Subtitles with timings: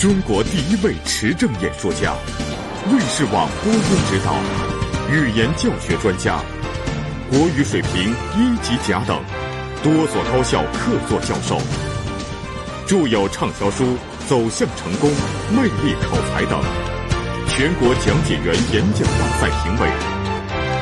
[0.00, 2.14] 中国第一位持证演说家，
[2.90, 4.34] 卫视网播音指导，
[5.12, 6.40] 语言教学专家，
[7.28, 9.20] 国语水平一级甲等，
[9.82, 11.60] 多所高校客座教授，
[12.86, 13.84] 著有畅销书
[14.26, 15.10] 《走向成功》
[15.54, 16.58] 《魅力口才》等，
[17.46, 19.86] 全国讲解员演讲大赛评委，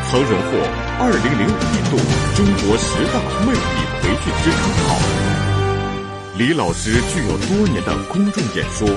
[0.08, 0.62] 曾荣获
[1.00, 1.98] 二零零五年度
[2.36, 3.58] 中国十大魅力
[4.00, 5.37] 培训师称号。
[6.38, 8.88] 李老师具有多年的公众演说、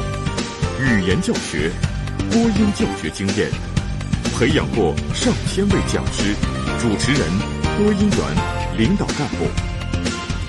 [0.79, 1.71] 语言教学、
[2.29, 3.49] 播音教学经验，
[4.37, 6.35] 培养过上千位讲师、
[6.79, 7.27] 主持人、
[7.79, 9.47] 播音员、领导干部。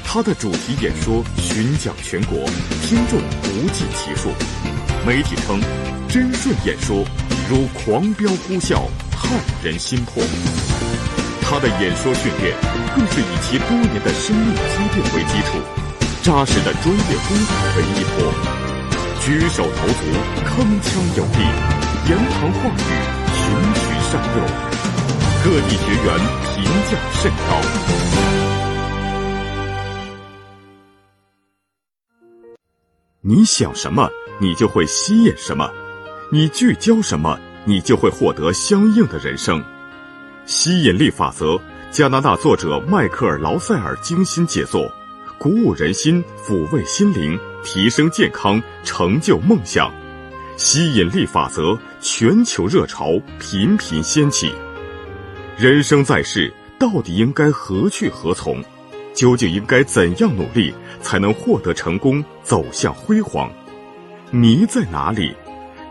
[0.04, 2.44] 他的主题演说巡讲全国，
[2.82, 4.28] 听众不计其数。
[5.06, 5.58] 媒体称，
[6.10, 7.06] 真顺演说
[7.48, 8.82] 如狂飙呼啸，
[9.16, 9.32] 撼
[9.64, 10.22] 人心魄。
[11.40, 12.54] 他的演说训练
[12.94, 15.56] 更是以其多年的生命积淀为基础。
[16.22, 18.14] 扎实的专业功底为依托，
[19.20, 20.06] 举手投足
[20.46, 21.38] 铿锵有力，
[22.08, 22.78] 言谈话语
[23.34, 23.42] 循
[23.74, 24.38] 循善诱，
[25.42, 26.06] 各地学员
[26.54, 27.60] 评价甚高。
[33.22, 35.68] 你想什么，你就会吸引什么；
[36.30, 39.60] 你聚焦什么，你就会获得相应的人生。
[40.46, 44.88] 吸引力法则，加拿大作者迈克尔·劳塞尔精心杰作。
[45.42, 49.92] 鼓舞人心，抚慰心灵，提升健康，成就梦想。
[50.56, 54.52] 吸引力法则全球热潮频频掀起。
[55.58, 58.62] 人生在世，到底应该何去何从？
[59.14, 63.50] 究竟应该怎样努力才能获得成功，走向辉煌？
[64.30, 65.34] 迷在哪里？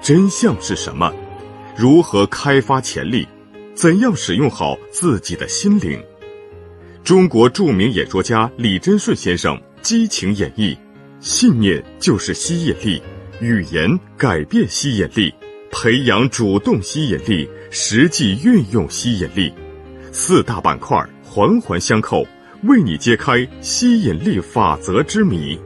[0.02, 1.14] 真相是什么？
[1.76, 3.28] 如何开发潜力？
[3.76, 6.02] 怎样使用好自己的心灵？
[7.04, 10.78] 中国著名演说家李真顺先生激情演绎
[11.20, 13.02] ：“信念就是吸引力，
[13.42, 15.34] 语言改变吸引力，
[15.72, 19.52] 培养主动吸引力，实际运用吸引力，
[20.12, 22.24] 四大板块环环相扣，
[22.64, 25.60] 为你揭开吸引力法则之谜。”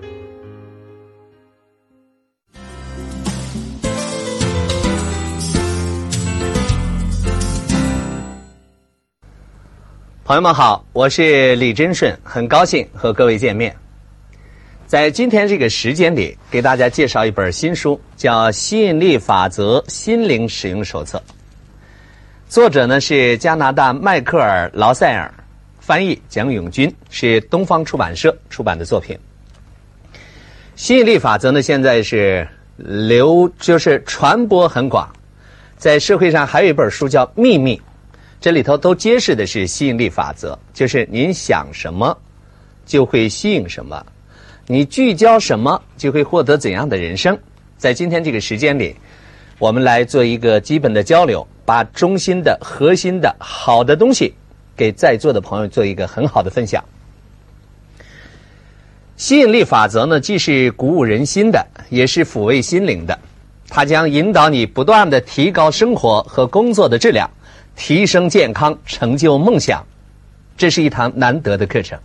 [10.27, 13.75] 朋友们好，我是李真顺，很高兴和各位见面。
[14.87, 21.19] 在今天这个时间里，给大家介绍一本新书，叫《吸引力法则心灵使用手册》。
[22.49, 25.31] 作者呢是加拿大迈克尔·劳塞尔，
[25.79, 29.15] 翻译蒋永军，是东方出版社出版的作品。
[30.75, 32.47] 吸引力法则呢，现在是
[32.77, 35.07] 流，就是传播很广，
[35.77, 37.77] 在社会上还有一本书叫《秘密》。
[38.39, 42.15] 这里头都揭示的是吸引力法则，就是您想什么，
[42.85, 43.97] 就会吸引什么；
[44.67, 47.37] 你聚焦什么，就会获得怎样的人生。
[47.77, 48.95] 在今天这个时间里，
[49.57, 54.33] 我们来做一个基本的交流，把中心的核心的好的东西，
[54.75, 56.83] 给在座的朋友做一个很好的分享。
[59.17, 63.17] 吸引力法则呢，既是鼓舞人心的，也是抚慰心灵的，
[63.69, 67.27] 它将引导你不断的提高生活和工作的质量。
[67.75, 69.85] 提升健康，成就梦想，
[70.57, 71.99] 这是一堂难得的课程。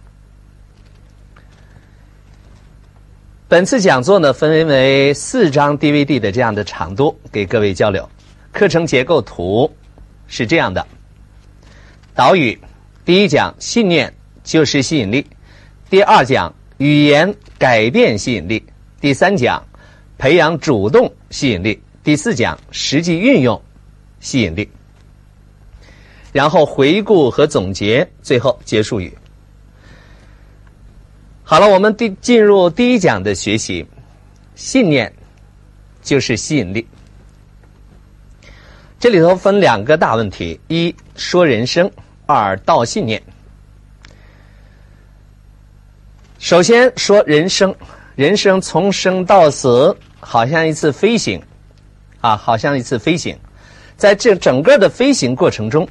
[3.48, 8.08] 本次讲座呢，分为四张 DVD 的这样的长度，给各位交流。
[8.52, 9.72] 课程结构图
[10.26, 10.86] 是这样的：
[12.14, 12.60] 导语，
[13.04, 14.12] 第一讲信念
[14.44, 15.24] 就是吸引力；
[15.88, 18.62] 第二讲语言改变吸引力；
[19.00, 19.66] 第三讲
[20.18, 23.60] 培养主动吸引力；第四讲实际运用
[24.20, 24.68] 吸引力。
[26.32, 29.12] 然后回顾和总结，最后结束语。
[31.42, 33.86] 好了，我们第进入第一讲的学习。
[34.54, 35.12] 信念
[36.02, 36.86] 就是吸引力。
[38.98, 41.90] 这里头分两个大问题：一说人生，
[42.26, 43.22] 二道信念。
[46.38, 47.74] 首先说人生，
[48.14, 51.42] 人生从生到死，好像一次飞行，
[52.20, 53.38] 啊，好像一次飞行，
[53.96, 55.88] 在这整个的飞行过程中。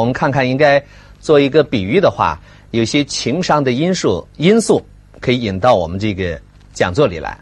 [0.00, 0.82] 我们看看，应该
[1.20, 4.82] 做一个比喻的话，有些情商的因素因素
[5.20, 6.40] 可以引到我们这个
[6.72, 7.38] 讲座里来。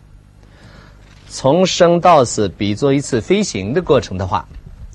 [1.28, 4.44] 从生到死，比作一次飞行的过程的话，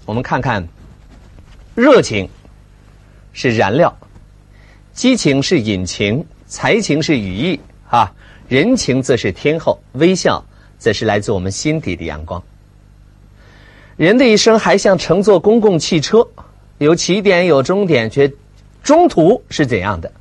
[0.05, 0.67] 我们看看，
[1.73, 2.27] 热情
[3.31, 3.95] 是燃料，
[4.91, 7.57] 激情是引擎，才情是羽翼
[7.87, 8.11] 啊，
[8.49, 10.43] 人情则是天后，微笑
[10.77, 12.43] 则是来自我们心底的阳光。
[13.95, 16.27] 人的一生还像乘坐公共汽车。
[16.77, 18.31] 有起点有终点，却
[18.83, 20.11] 中途是怎样的？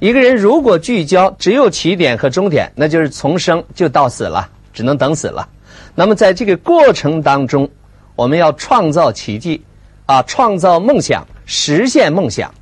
[0.00, 5.48] 一个人如果聚焦只有起点和终点，那就是从生就到死了，只能等死了。
[5.94, 7.70] 那么在这个过程当中，
[8.16, 9.62] 我们要创造奇迹，
[10.06, 12.52] 啊，创造梦想，实现梦想，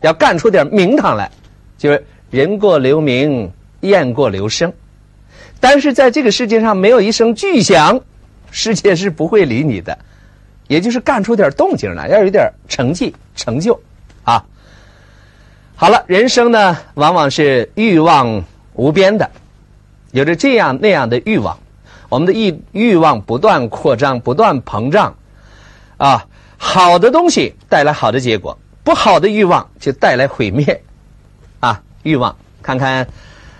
[0.00, 1.30] 要干出点名堂来，
[1.76, 4.72] 就是人过留名，雁过留声。
[5.60, 8.00] 但是在这个世界上没有一声巨响，
[8.50, 9.98] 世界是不会理你的。
[10.68, 13.80] 也就是干出点动静来，要有点成绩成就，
[14.22, 14.44] 啊。
[15.74, 18.44] 好了，人生呢，往往是欲望
[18.74, 19.30] 无边的，
[20.10, 21.58] 有着这样那样的欲望，
[22.08, 25.16] 我们的欲欲望不断扩张，不断膨胀，
[25.96, 26.26] 啊，
[26.56, 30.82] 好的东西带来好的结果，不好的欲望就带来毁灭，
[31.60, 33.06] 啊，欲望，看看，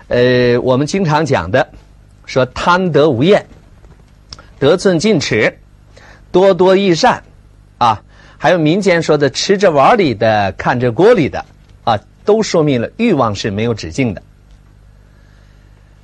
[0.09, 1.69] 呃，我们经常讲的，
[2.27, 3.47] 说贪得无厌，
[4.59, 5.57] 得寸进尺，
[6.31, 7.23] 多多益善，
[7.79, 8.03] 啊，
[8.37, 11.45] 还有民间说的吃着碗里的，看着锅里的。
[11.85, 14.23] 啊都说明了欲望是没有止境的。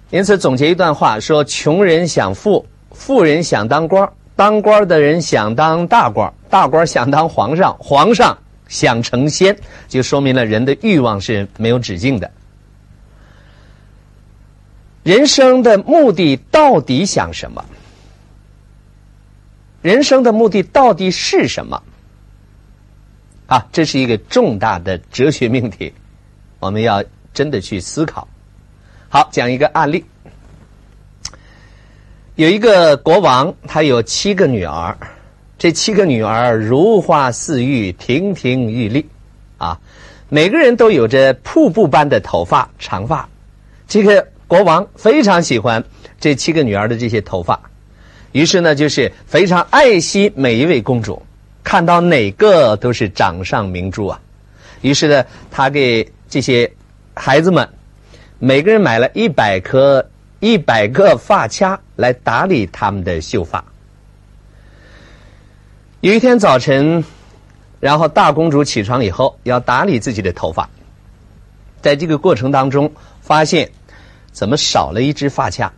[0.09, 8.39] 因此，总结一段话说：穷人想富，富人想当官，当官的人想当大官，大官想当皇上，皇上
[8.69, 9.55] 想成仙，
[9.87, 12.31] 就说明了人的欲望是没有止境的。
[15.03, 17.63] 人生的目的到底想什么？
[19.85, 21.83] 人生的目的到底是什么？
[23.45, 25.93] 啊，这是一个重大的哲学命题。
[26.59, 27.05] 我们要
[27.35, 28.27] 真的去思考。
[29.11, 30.03] 好，讲一个案例。
[32.37, 34.97] 有一个国王，他有七个女儿，
[35.59, 39.07] 这七个女儿如花似玉，亭亭玉立，
[39.59, 39.79] 啊，
[40.31, 43.29] 每个人都有着瀑布般的头发，长发。
[43.87, 45.85] 这个国王非常喜欢
[46.19, 47.61] 这七个女儿的这些头发，
[48.35, 51.23] 于是呢，就是非常爱惜每一位公主，
[51.63, 54.21] 看到哪个都是掌上明珠啊。
[54.83, 56.07] 于是呢，他给。
[56.27, 56.69] 这些
[57.15, 57.69] 孩子们，
[58.41, 60.05] 每个人买了一百颗、
[60.41, 63.65] 一百个发卡来打理他们的秀发。
[66.01, 67.05] 有一天早晨，
[67.79, 70.69] 然后大公主起床以后要打理自己的头发，
[71.81, 72.91] 在这个过程当中
[73.21, 73.71] 发现
[74.33, 75.73] 怎么少了一只发卡，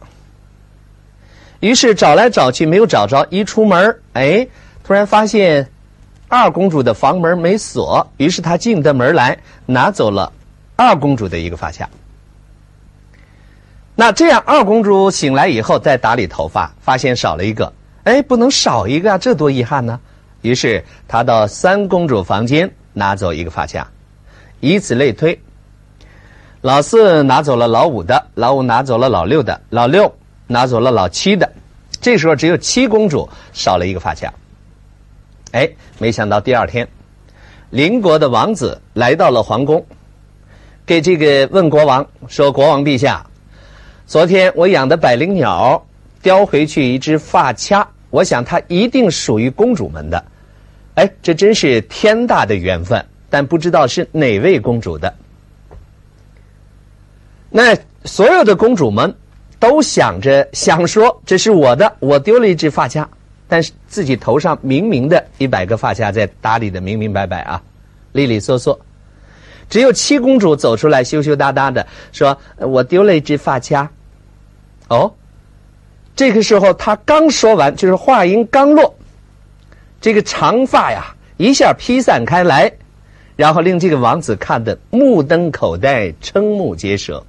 [1.60, 4.46] 于是找来找去没有找着，一出门哎，
[4.84, 5.68] 突然发现
[6.28, 10.32] 二公主的房门没锁，于是他进的门来拿走了。
[10.78, 11.88] 二公主的一个发卡，
[13.94, 17.72] 那这样二公主醒来以后再打理头发，发现少了一个，
[18.04, 19.98] 哎，不能少一个啊，这多遗憾呢。
[20.42, 23.90] 于是她到三公主房间拿走一个发卡，
[24.60, 25.40] 以此类推，
[26.60, 30.14] 老四拿走了老五的，老五拿走了老六的，老六
[30.46, 31.52] 拿走了老七的，
[32.00, 34.32] 这时候只有七公主少了一个发卡。
[35.52, 36.86] 哎，没想到第二天，
[37.70, 39.84] 邻国的王子来到了皇宫。
[40.84, 43.26] 给这个问国王说：“国王陛下，
[44.06, 45.84] 昨天我养的百灵鸟
[46.22, 50.24] 叼回去一只发卡，我想它一定属于公主们的。
[50.94, 55.12] 哎，这真是天大的缘分，但不知道是哪位公主的。
[57.50, 59.16] 那所有的公主们
[59.68, 63.08] 都想着想说这是我的，我丢了一只发卡，
[63.48, 67.60] 但是自己头上明明的一百个发卡在打理的明明白白啊，
[68.12, 68.78] 利利索索。”
[69.68, 73.90] 只有七公主走出来，羞羞答答的说：“我丢了一只发卡。”
[74.86, 75.12] 哦，
[76.14, 78.94] 这个时候她刚说完，就是话音刚落，
[80.00, 82.70] 这个长发呀一下披散开来，
[83.34, 87.26] 然后令这个王子看得目瞪口呆、瞠目结舌，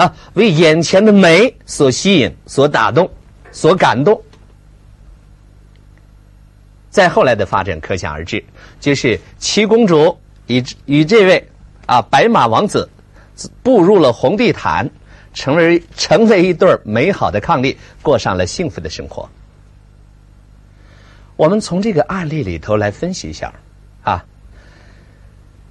[0.00, 3.10] 啊，为眼前的美所吸引、所打动、
[3.52, 4.22] 所感动。
[6.88, 8.42] 再后来的发展可想而知，
[8.80, 10.16] 就是七公主
[10.46, 11.46] 与与这位。
[11.84, 12.88] 啊，白马王子
[13.62, 14.88] 步入了红地毯，
[15.34, 19.28] 成为成为一对美好的伉俪，过上了幸福的生活。
[21.36, 23.52] 我们从这个案例里头来分析一下，
[24.02, 24.24] 啊，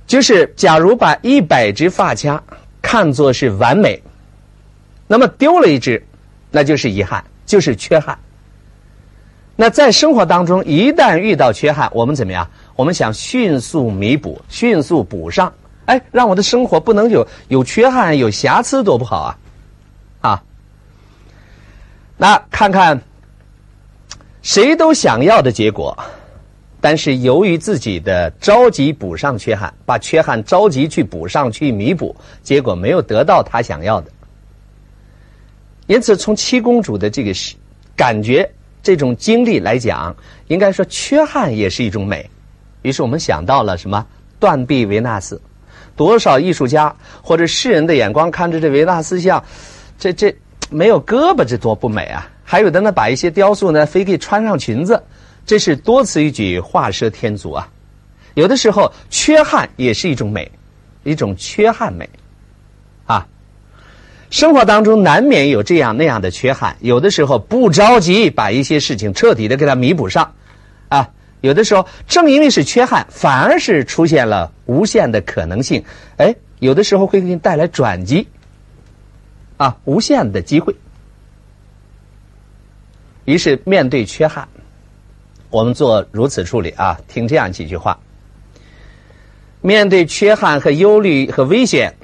[0.05, 2.43] 就是假如把一百只发卡
[2.81, 4.03] 看作是完美，
[5.11, 6.05] 那么丢了一只，
[6.51, 8.15] 那就是遗憾，就是缺憾。
[9.55, 12.47] 那在生活当中，一旦遇到缺憾，我们怎么样？
[12.75, 15.51] 我们想迅速弥补，迅速补上。
[15.85, 19.37] 哎，让我的生活不能有有缺憾、有瑕疵，多不好啊！
[20.21, 20.43] 啊，
[22.15, 23.01] 那看看
[24.43, 25.97] 谁都想要的结果，
[26.79, 34.11] 但是由于自己的着急补上缺憾，把缺憾着急去补上去弥补，结果没有得到他想要的。
[35.89, 37.33] 因此，从七公主的这个
[37.95, 38.47] 感觉、
[38.83, 40.15] 这种经历来讲，
[40.45, 42.29] 应该说缺憾也是一种美。
[42.83, 44.05] 于是我们想到了什么？
[44.39, 45.41] 断臂维纳斯。
[45.95, 49.43] 多少艺术家或者世人的眼光看着这维纳斯像，
[49.97, 50.33] 这这
[50.69, 52.29] 没有胳膊，这多不美啊！
[52.43, 55.01] 还有的呢，把一些雕塑呢，非给穿上裙子，
[55.43, 57.67] 这是多此一举，画蛇添足啊。
[58.35, 60.49] 有的时候，缺憾也是一种美，
[61.03, 62.07] 一种缺憾美，
[64.29, 70.35] 生活当中难免有这样那样的缺憾，有的时候不着急把一些事情彻底的给它弥补上，
[70.87, 71.09] 啊，
[71.41, 75.83] 有的时候正因为是缺憾，反而是出现了无限的可能性，
[76.17, 78.27] 哎，有的时候会给你带来转机，
[79.57, 80.75] 啊，无限的机会。
[83.25, 84.47] 于是面对缺憾，
[85.49, 87.99] 我们做如此处理啊，听这样几句话：
[89.61, 91.95] 面对缺憾和忧虑和危险，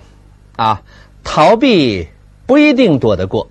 [0.56, 0.82] 啊，
[1.24, 2.08] 逃避。
[2.46, 3.50] 不一定躲得过，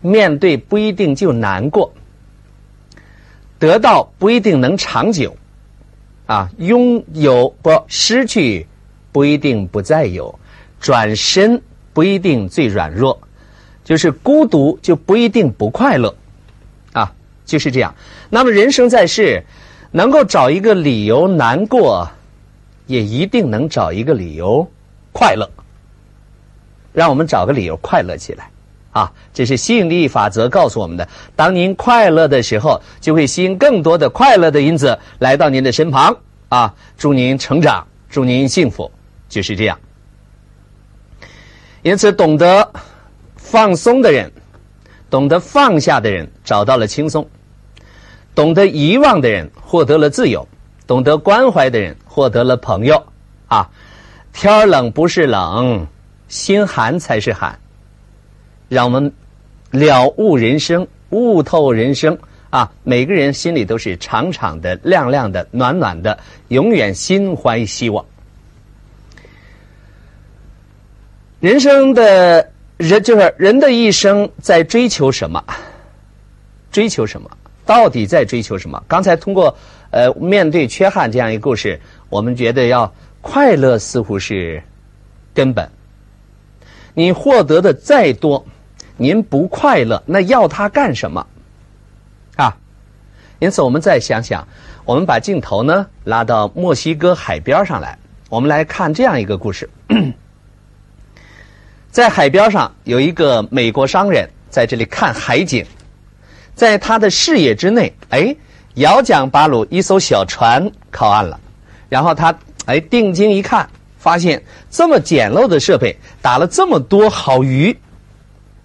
[0.00, 1.92] 面对不一定就难过，
[3.58, 5.36] 得到不一定能长久，
[6.26, 8.66] 啊，拥有不失去
[9.12, 10.38] 不一定不再有，
[10.80, 13.20] 转身不一定最软弱，
[13.84, 16.14] 就是孤独就不一定不快乐，
[16.92, 17.12] 啊，
[17.44, 17.94] 就是这样。
[18.28, 19.44] 那么人生在世，
[19.92, 22.10] 能够找一个理由难过，
[22.86, 24.68] 也一定能找一个理由
[25.12, 25.48] 快乐。
[26.94, 28.48] 让我们找个理由快乐起来，
[28.92, 31.06] 啊，这是吸引力法则告诉我们的。
[31.34, 36.16] 当您快乐的时候，就会吸引更多的快乐的因子来到您的身旁，
[36.48, 38.88] 啊，祝您成长，祝您幸福，
[39.28, 39.76] 就是这样。
[41.82, 42.72] 因此，懂得
[43.34, 44.30] 放松的人，
[45.10, 47.24] 懂得放下的人，找到了轻松；
[48.36, 50.46] 懂得遗忘的人，获得了自由；
[50.86, 53.04] 懂得关怀的人，获得了朋友。
[53.48, 53.68] 啊，
[54.32, 55.88] 天冷不是冷。
[56.28, 57.58] 心寒才是寒，
[58.68, 59.12] 让我们
[59.70, 62.18] 了悟人生，悟透人生
[62.50, 62.72] 啊！
[62.82, 68.04] 每个人心里都是长长的、亮亮的、暖暖的，永远心怀希望。
[71.40, 75.44] 人生的人就是人的一生在追求什么？
[76.72, 77.30] 追求什么？
[77.66, 78.82] 到底在追求什么？
[78.88, 79.56] 刚才通过
[79.90, 84.62] 呃面对缺憾这样一个故事，我们觉得要快乐似乎是
[85.34, 85.68] 根本。
[86.94, 88.46] 你获得的再多，
[88.96, 91.26] 您不快乐，那要它干什么？
[92.36, 92.56] 啊！
[93.40, 94.46] 因此，我们再想想，
[94.84, 97.98] 我们把镜头呢拉到墨西哥海边上来，
[98.28, 99.68] 我们来看这样一个故事。
[101.90, 105.66] 在海边上有一个美国商人在这里看海景，
[106.54, 108.36] 在他的视野之内，哎，
[108.74, 111.40] 摇桨巴鲁一艘小船靠岸了，
[111.88, 112.32] 然后他
[112.66, 113.68] 哎定睛一看。
[113.96, 114.42] 发现
[114.74, 117.78] 这么简陋的设备打了这么多好鱼，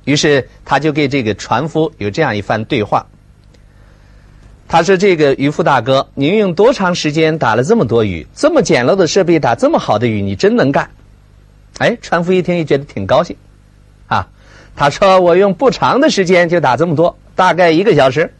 [0.05, 3.05] 于是他就给这个船夫有这样一番对话。
[4.67, 8.25] 他说：“这个渔夫大哥，您用多长时间打了这么多鱼？
[8.33, 10.89] 这么简陋的设备打这么好的鱼，你真能干。”
[11.77, 13.35] 哎，船夫一听也觉得挺高兴，
[14.07, 14.29] 啊，
[14.75, 18.33] 他说：“我用不长的时间就打这么多，大概一个小时。”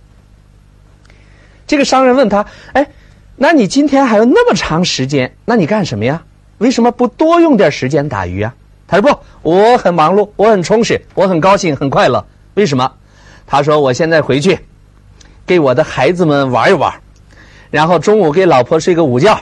[1.68, 2.90] 这个商人问他：“哎，
[3.36, 6.24] 那你今天还有那么长时间，那你干什么呀？”
[6.60, 8.54] 为什么不多用点时间打鱼啊？
[8.88, 12.26] 他说不，我很忙碌，我很充实，我很高兴，很快乐。
[12.54, 12.92] 为什么？
[13.46, 14.60] 他说我现在回去，
[15.46, 16.94] 给我的孩子们玩一玩，
[17.72, 19.40] 然后中午给老婆睡个午觉，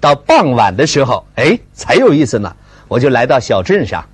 [0.00, 2.54] 到傍晚的时候，哎，才有意思呢。
[2.88, 4.04] 我就来到小镇上，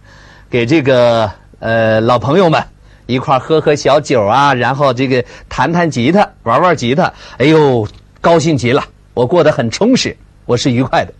[0.50, 1.30] 给这个
[1.60, 2.62] 呃老朋友们
[3.06, 7.86] 一块喝喝小酒啊，然后这个弹弹吉他，玩玩吉他，哎呦，
[8.20, 8.84] 高兴极了。
[9.14, 11.14] 我过得很充实，我是愉快的。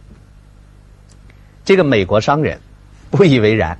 [1.64, 2.58] 这个美国商人
[3.10, 3.78] 不以为然，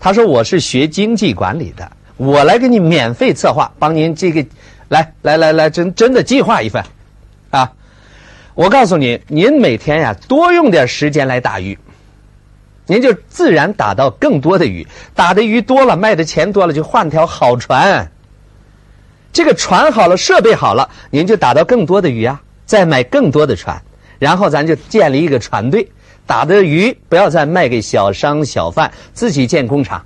[0.00, 4.44] 他说：“我是学经济管理的，我来给你免费策划，帮您这个
[4.88, 6.82] 来来来来，真真的计划一份
[7.50, 7.72] 啊！
[8.54, 11.78] 我告诉你，您每天呀多用点时间来打鱼，
[12.86, 14.84] 您就自然打到更多的鱼，
[15.14, 18.10] 打的鱼多了，卖的钱多了，就换条好船。
[19.32, 23.80] 这个船好了，设备好了，您就打到更多的鱼啊，再买更多的船，
[24.18, 25.88] 然后咱就建立一个船队。”
[26.28, 30.04] 打的鱼不要再卖给小商小贩，自己建工厂，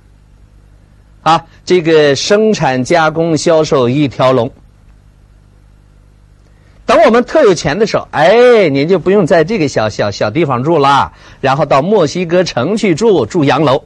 [1.21, 4.49] 啊，这个生产加工销售一条龙。
[6.85, 11.11] 等我们特有钱的时候，哎，您就不用在这个小小小地方住了，
[11.41, 13.83] 然后到墨西哥城去住住洋楼，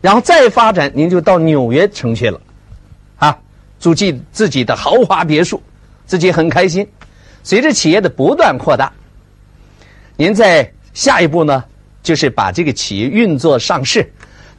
[0.00, 2.40] 然后再发展，您就到纽约城去了，
[3.18, 3.36] 啊，
[3.78, 5.62] 住自自己的豪华别墅，
[6.06, 6.88] 自己很开心。
[7.42, 8.90] 随着企业的不断扩大，
[10.16, 10.72] 您在。
[11.00, 11.64] 下一步呢，
[12.02, 14.12] 就是把这个企业运作上市，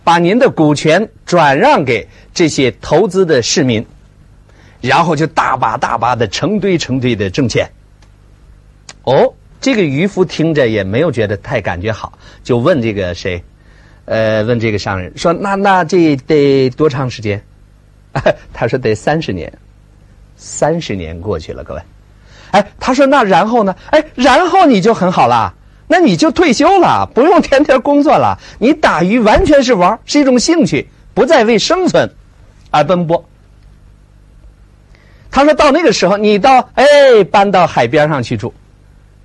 [0.03, 3.85] 把您的股权转让给这些投资的市民，
[4.81, 7.69] 然后就大把大把的成堆成堆的挣钱。
[9.03, 9.31] 哦，
[9.61, 13.43] 这个渔夫听着也没有觉得太感觉好，就问这个谁，
[14.05, 17.39] 呃，问这个商人说：“那那这得多长时间？”
[18.51, 19.53] 他说得三十年，
[20.37, 21.81] 三十年过去了，各位。
[22.49, 23.75] 哎，他说那然后呢？
[23.91, 25.53] 哎，然后你就很好了，
[25.91, 28.39] 那你就退休了，不用天天工作了。
[28.59, 32.09] 你打鱼完全是玩，是一种兴趣，不再为生存
[32.69, 33.25] 而奔波。
[35.29, 36.85] 他说到那个时候，你到哎
[37.29, 38.53] 搬到海边上去住，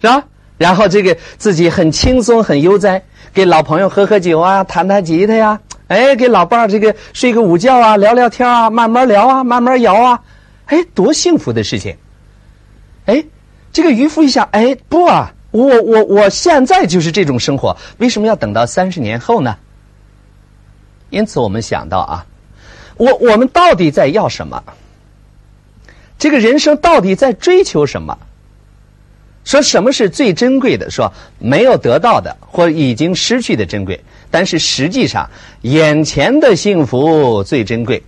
[0.01, 0.25] 是吧？
[0.59, 3.01] 然后这个自己很轻松很悠哉，
[3.33, 10.21] 给老朋友喝喝酒啊，弹弹吉他呀，哎，给老伴儿这个睡个午觉啊，聊聊天啊，慢慢聊啊，慢慢摇啊，
[10.67, 11.97] 哎，多幸福的事情！
[13.05, 13.25] 哎，
[13.73, 19.57] 这个渔夫一想，哎，不啊，我我我现在就是这种生活，为什么要等到三十年后呢？
[21.09, 22.27] 因此，我们想到啊，
[22.97, 24.63] 我我们到底在要什么？
[26.19, 28.19] 这个人生到底在追求什么？
[29.45, 30.91] 说什么是最珍贵的？
[30.91, 35.31] 说没有得到的或已经失去的珍贵，但是实际上
[35.63, 38.03] 眼前的幸福最珍贵。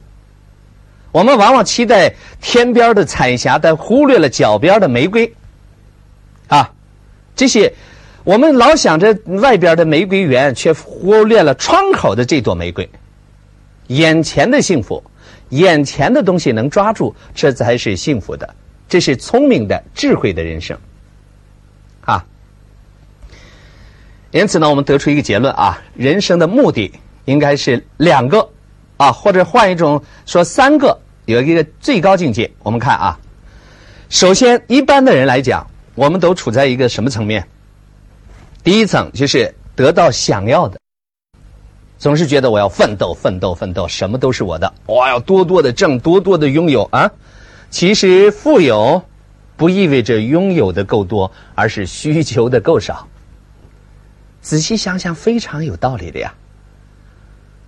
[1.12, 5.32] 我们往往期待天边的彩霞，但忽略了脚边的玫瑰。
[7.38, 7.72] 这些
[8.24, 12.90] 我们老想着外边的玫瑰园，却忽略了窗口的这朵玫瑰。
[13.86, 15.02] 眼前的幸福。
[15.50, 18.54] 眼前的东西能抓住，这才是幸福的，
[18.86, 20.76] 这是聪明的、智慧的人生，
[22.02, 22.22] 啊。
[24.30, 26.92] 因此呢，我们得出一个结论啊，人生的目的
[27.24, 28.46] 应该是两个，
[28.98, 32.50] 啊，或者换一种说三个，有一个最高境界。
[32.62, 33.18] 我们看啊，
[34.10, 35.66] 首先，一般的人来讲，
[35.98, 37.44] 我们都处在一个什么层面？
[38.62, 40.78] 第一层就是得到想要的。
[41.98, 47.10] 总是觉得我要奋斗、奋斗、奋斗，什么都是我的，我要多多的挣，多多的拥有啊！
[47.68, 49.02] 其实富有
[49.56, 53.08] 不意味着拥有的够多，而是需求的够少。
[54.40, 56.32] 仔细想想，非常有道理的呀。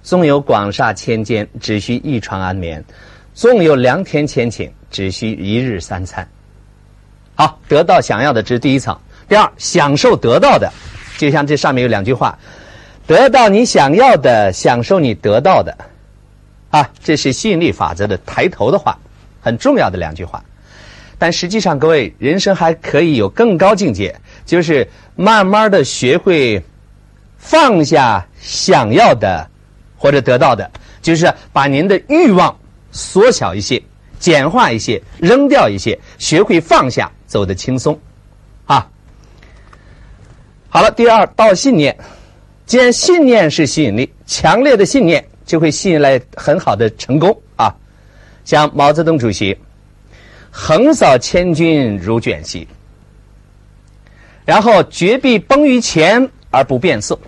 [0.04, 2.80] 纵有广厦千间，只需一床安眠；
[3.34, 6.30] 纵有良田千顷，只需一日三餐。
[7.40, 8.94] 好，得到想要的这是第一层。
[9.26, 10.70] 第二，享受得到的，
[11.16, 12.38] 就像这上面有两句话。
[13.06, 15.74] 得到你想要的，享受你得到的，
[16.68, 18.98] 啊，这是吸引力法则的抬头的话，
[19.40, 20.44] 很重要的两句话。
[21.16, 26.62] 但实际上，各位，人生还可以有更高境界，就是慢慢的学会
[27.38, 29.48] 放下想要的
[29.96, 32.54] 或者得到的，就是把您的欲望
[32.92, 33.82] 缩小一些、
[34.20, 37.98] 简化一些、扔掉一些，学会放下，走得轻松，
[38.66, 38.86] 啊。
[40.68, 41.98] 好了，第二道信念。
[42.66, 47.74] 既然信念是吸引力，强烈的信念就会吸引来很好的成功啊！
[48.44, 49.58] 像毛泽东主席，
[50.52, 52.68] 横扫千军如卷席，
[54.44, 57.18] 然后绝壁崩于前而不变色。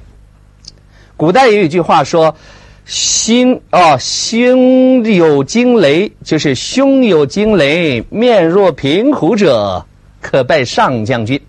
[1.16, 2.36] 古代也有一句话说
[2.84, 9.86] ：“心啊，胸有惊雷，就是胸有惊雷，面若平湖者，
[10.20, 11.40] 可拜上将军。”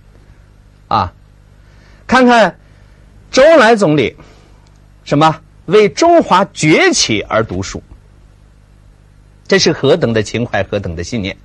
[0.88, 1.14] 啊，
[2.06, 2.56] 看看。
[3.32, 4.16] 周恩来总理，
[5.04, 7.82] 什么为中华崛起而读书？
[9.48, 11.36] 这是何等的情怀，何等的信念！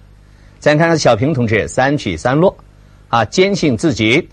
[0.59, 2.55] 再看看小平同志三起三落，
[3.09, 4.29] 啊，坚信自己，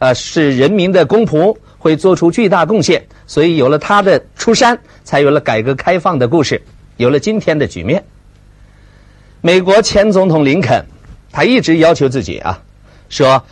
[0.00, 6.60] 呃，是人民的公仆，会做出巨大贡献，所以有了他的出山，才有了改革开放的故事，
[6.96, 8.02] 有了今天的局面。
[9.40, 10.84] 美国前总统林肯，
[11.30, 12.60] 他一直要求自己啊，
[13.08, 13.44] 说，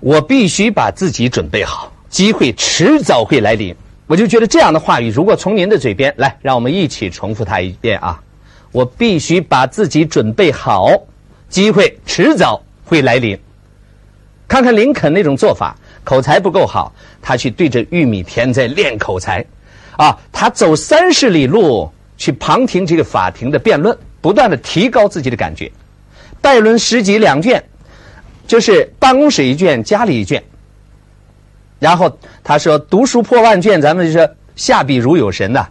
[0.00, 1.90] 我必须把自己准备好。
[2.08, 3.74] 机会迟早会来临，
[4.06, 8.20] 我就觉得这样的话语，如果从您的嘴边来，让我们一起重复他一遍啊！
[8.72, 10.90] 我必须把自己准备好，
[11.48, 13.38] 机会迟早会来临。
[14.48, 15.76] 看看林肯那种做法，
[16.06, 19.44] 口才不够好，他去对着玉米田在练口才，
[19.96, 25.70] 啊，他走三十里路去旁听这个法庭的辩论，不断的提高自己的感觉。
[26.40, 27.60] 拜伦十集两卷，
[28.46, 30.40] 就是办公室一卷，家里一卷。
[31.80, 35.66] 然后他说：“读书破万卷，咱们就说下笔如有神呐。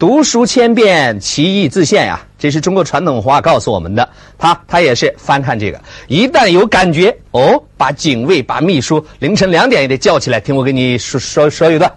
[0.00, 2.26] 读书千遍，其义自现呀。
[2.38, 4.08] 这是中国传统文化告诉我们的。
[4.38, 11.92] 他他也是翻看这个，一旦有感觉，哦，把警卫、把秘书凌晨两点也得叫起来，听我给你说说说一段。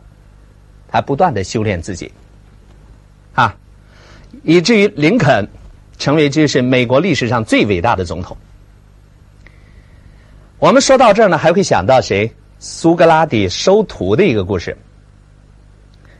[0.89, 2.11] 他不断的修炼自己，
[3.35, 3.55] 啊，
[4.43, 5.47] 以至于林肯
[5.97, 8.35] 成为这是美国历史上最伟大的总统。
[10.59, 14.77] 我们说到这儿呢，还会想到谁？”苏格拉底收徒的一个故事。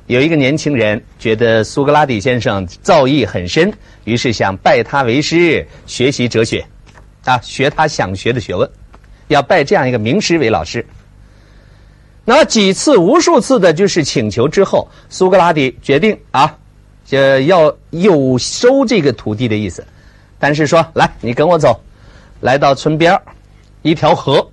[0.07, 3.71] 有一个年轻人觉得苏格拉底先生造诣很深，
[4.03, 6.65] 于是想拜他为师，学习哲学，
[7.23, 8.69] 啊，学他想学的学问，
[9.29, 10.85] 要拜这样一个名师为老师。
[12.25, 16.57] 那几次、无数次的就是请求之后，苏格拉底决定啊，
[17.05, 19.85] 就要有收这个徒弟的意思。
[20.37, 21.81] 但是说，来，你跟我走，
[22.41, 23.17] 来到村边
[23.81, 24.45] 一条河，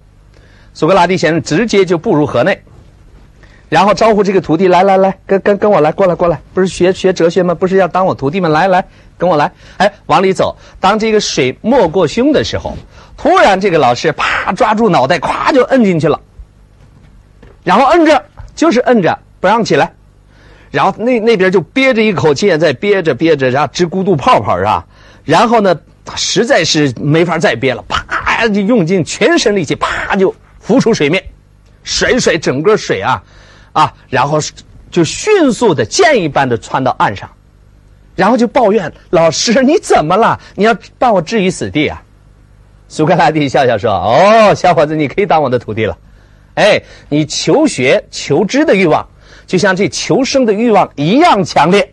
[0.75, 2.61] 苏格拉底先生直接就步入河内，
[3.71, 7.55] 然后招呼这个徒弟来来来，跟跟跟我来，过来过来，不是学学哲学吗？
[7.55, 8.49] 不是要当我徒弟吗？
[8.49, 8.85] 来来，
[9.17, 10.57] 跟我来，哎，往里走。
[10.81, 12.77] 当这个水没过胸的时候，
[13.17, 16.21] 突然这个老师啪抓住脑袋，咵就摁进去了，
[17.63, 18.25] 然后摁着，
[18.57, 19.93] 就是摁着，不让起来。
[20.73, 24.85] 然后那那边就憋着一口气，在憋着憋着，然后直咕嘟泡泡是吧？
[25.23, 25.79] 然后呢，
[26.17, 31.23] 实在是没法再憋了，啪就用尽全身力气，啪就浮出水面，
[31.85, 33.23] 甩甩整个水啊
[33.73, 34.39] 啊，然后
[34.91, 37.31] 就迅速的箭一般的窜到岸上，
[38.17, 40.41] 然后就抱怨老师你怎么了？
[40.55, 42.03] 你要把我置于死地啊？
[42.89, 45.97] 苏格拉底笑笑说：“哦，小伙子，你可以当我的徒弟了。
[46.55, 49.07] 哎，你求学求知的欲望。”
[49.47, 51.93] 就像这求生的欲望一样强烈，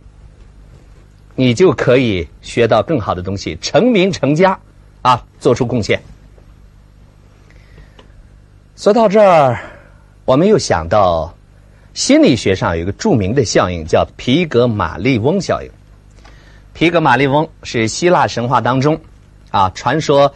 [1.34, 4.60] 你就可以学到更好的东西，成名成家，
[5.02, 6.00] 啊，做出贡献。
[8.76, 9.60] 说到这儿，
[10.24, 11.34] 我们又想到
[11.98, 15.72] 心理学上有一个著名的效应，叫皮格马利翁效应。
[16.72, 19.02] 皮格马利翁是希腊神话当中
[19.50, 20.32] 啊，传说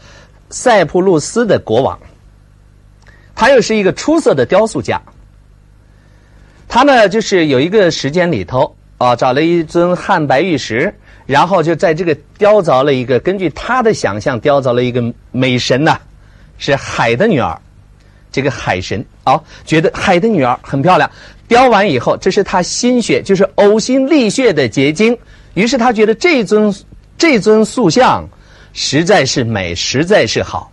[0.50, 2.00] 塞浦路斯的国王，
[3.36, 5.00] 他又是一个出色的雕塑家。
[6.68, 10.92] 他呢，就是有一个时间里头啊，找了一尊汉白玉石，
[11.28, 16.00] 然后就在这个雕凿了一个，根据他的想象雕凿了一个美神呐，
[16.58, 17.62] 是海的女儿，
[18.32, 21.08] 这个海神啊，觉得海的女儿很漂亮。
[21.52, 25.18] 雕完以后，这是他心血，就是呕心沥血的结晶。
[25.54, 26.74] 于是他觉得这尊
[27.18, 28.26] 这尊塑像
[28.72, 30.72] 实在是美，实在是好，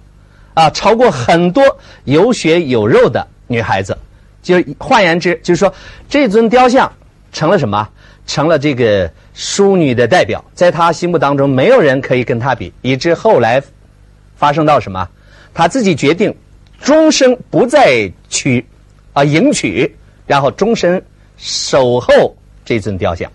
[0.55, 1.65] 啊，超过很多
[2.05, 3.99] 有血有肉的女孩子。
[4.41, 5.75] 就换言之，就是说，
[6.09, 6.93] 这尊雕像
[7.33, 7.89] 成了什么？
[8.25, 12.73] 成了这个淑女的代表，在他心目当中，没有人可以跟他比。
[12.83, 13.61] 以致后来
[14.37, 15.09] 发生到什么？
[15.53, 16.33] 他自己决定
[16.81, 18.65] 终生不再娶
[19.13, 19.93] 啊迎娶，
[20.29, 21.03] 然后终身
[21.37, 23.29] 守候这尊雕像。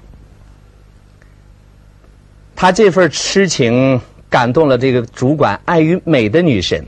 [2.56, 6.82] 他这份痴情感动了这个主管爱与美的女神，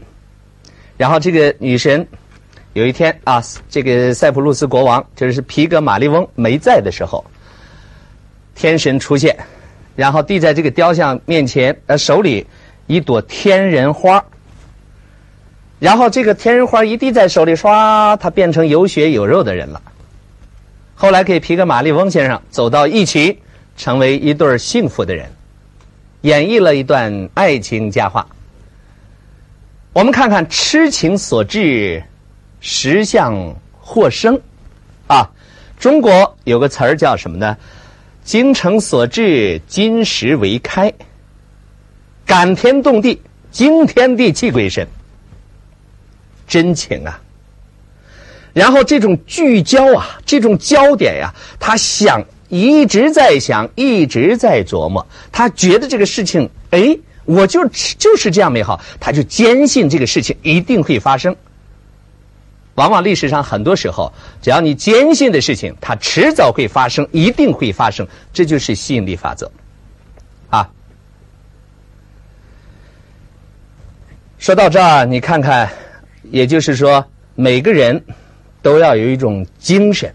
[0.95, 2.07] 然后这个女神。
[2.73, 7.23] 有一天啊，这个塞浦路斯国王就是皮格马利翁没在的时候，
[8.53, 9.33] 天神出现，
[9.95, 12.45] 然后递在这个雕像面前，呃，手里
[12.87, 14.21] 一朵天人花，
[15.79, 19.81] 然后这个天人花一递在手里，唰，他变成有血有肉的人了。
[20.95, 23.39] 后来给皮格马利翁先生走到一起，
[23.77, 25.29] 成为一对幸福的人，
[26.21, 28.25] 演绎了一段爱情佳话。
[29.93, 32.03] 我们看看痴情所致。
[32.67, 34.41] 石像获生，
[35.05, 35.29] 啊，
[35.77, 37.55] 中国有个词儿叫什么呢？
[38.23, 40.91] 精诚所至，金石为开，
[42.25, 44.87] 感天动地，惊天地泣鬼神，
[46.47, 47.21] 真情啊！
[48.55, 61.35] 然后这种聚焦啊，这种焦点呀，他想一直在想，一直在琢磨，他觉得这个事情，哎，我就就是这样美好，他就坚信这个事情一定会发生。
[62.75, 69.51] 往往历史上很多时候，只要你坚信的事情，它迟早会发生，一定会发生，这就是吸引力法则。
[70.49, 70.69] 啊，
[74.37, 75.69] 说到这儿，你看看，
[76.23, 78.01] 也就是说，每个人
[78.65, 80.11] 都要有一种精神，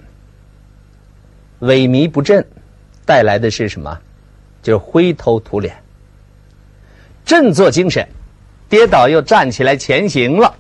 [1.61, 2.45] 萎靡不振
[3.07, 3.97] 带来的是什么？
[4.61, 5.73] 就是灰头土脸。
[7.25, 8.05] 振作精神，
[8.69, 10.53] 跌倒又站起来前行了，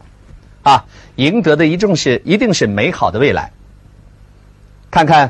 [0.62, 0.84] 啊。
[1.16, 3.50] 赢得的一定是一定是美好的未来。
[4.88, 5.28] 看看，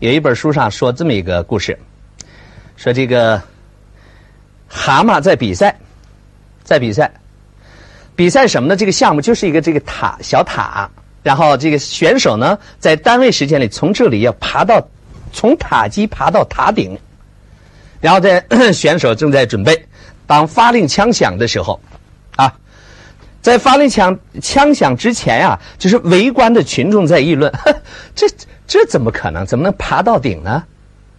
[0.00, 1.78] 有一本书上说这么一个故事，
[2.76, 3.40] 说这个
[4.66, 5.78] 蛤蟆在比赛，
[6.64, 7.12] 在比赛，
[8.16, 8.76] 比赛什么呢？
[8.76, 10.90] 这个项目就是一个这个塔小塔，
[11.24, 14.86] 然后这个选手呢在单位时间里从这里要爬到
[15.32, 16.96] 从塔基爬到塔顶，
[18.00, 19.84] 然后在选手正在准备，
[20.26, 21.80] 当发令枪响的时候，
[22.36, 22.54] 啊。
[23.42, 27.52] 在发令枪枪响之前呀，就是围观的群众在议论：
[28.16, 28.26] 这
[28.66, 29.44] 这怎么可能？
[29.44, 30.64] 怎么能爬到顶呢？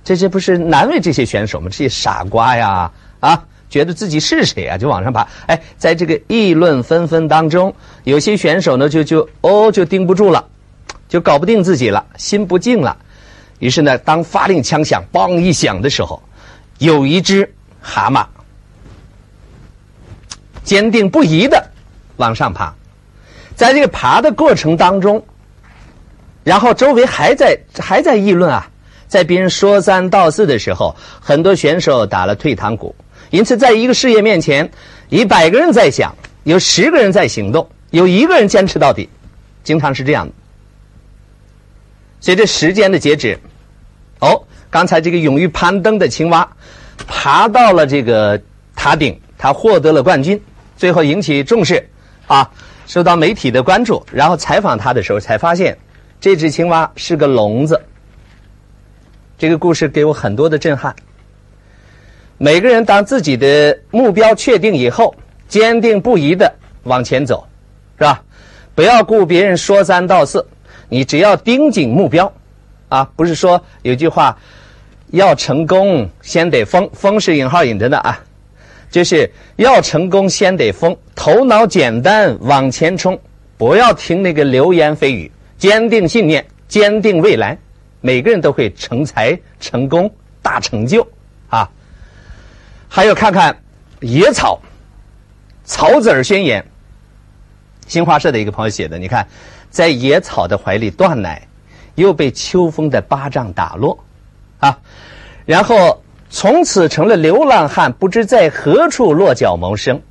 [0.03, 1.67] 这这不是难为这些选手吗？
[1.69, 2.91] 这些傻瓜呀！
[3.19, 3.43] 啊，
[3.75, 4.77] 觉得自己是谁啊？
[4.77, 5.27] 就往上爬。
[5.47, 10.45] 哎，在这个议论纷纷当中，有些选手呢就就哦就盯不住了，
[11.09, 12.95] 就搞不定自己了，心不静了。
[13.59, 16.23] 于是呢，当发令枪响“梆”一响的时候，
[16.77, 18.25] 有一只蛤蟆
[20.63, 21.61] 坚定不移的。
[22.15, 22.73] 往上爬，
[23.57, 25.21] 在这个爬的过程当中，
[26.45, 28.69] 然后周围还在还在议论啊，
[29.09, 32.95] 在别人说三道四的时候，很多选手打了退堂鼓。
[33.35, 34.71] 因此，在一个事业面前，
[35.09, 39.09] 一百个人在想，有十个人在行动，有一个人坚持到底，
[39.61, 40.33] 经常是这样的。
[42.21, 43.37] 随着时间的截止，
[44.21, 46.49] 哦，刚才这个勇于攀登的青蛙，
[47.07, 48.41] 爬到了这个
[48.73, 50.41] 塔顶，他获得了冠军，
[50.77, 51.89] 最后引起重视，
[52.27, 52.49] 啊，
[52.87, 54.01] 受到媒体的关注。
[54.13, 55.77] 然后采访他的时候，才发现
[56.21, 57.81] 这只青蛙是个聋子。
[59.37, 60.95] 这个故事给我很多的震撼。
[62.37, 65.15] 每个人当自己的目标确定以后，
[65.47, 67.47] 坚定不移的往前走，
[67.97, 68.21] 是吧？
[68.73, 70.45] 不要顾别人说三道四，
[70.89, 72.33] 你只要盯紧目标，
[72.89, 74.37] 啊，不是说有句话，
[75.11, 78.21] 要成功先得疯，疯是引号引着的啊，
[78.91, 83.17] 就是要成功先得疯，头脑简单往前冲，
[83.57, 87.57] 不要听那个流言蜚语，坚定信念，坚定未来，
[88.01, 91.07] 每个人都会成才、成功、大成就
[91.47, 91.69] 啊。
[92.87, 93.57] 还有看看
[93.99, 94.59] 野草，
[95.63, 96.65] 草籽儿宣言。
[97.87, 99.27] 新华社的一个朋友写的，你看，
[99.69, 101.47] 在野草的怀里断奶，
[101.95, 104.03] 又被秋风的巴掌打落，
[104.59, 104.79] 啊，
[105.45, 110.01] 然后从此成了流浪汉，不知在何处落脚谋生。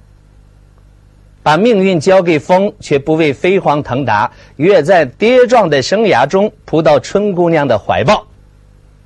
[1.43, 8.27] 把命运交给风，却不为飞黄腾达，越在跌撞的生涯中，扑到春姑娘的怀抱。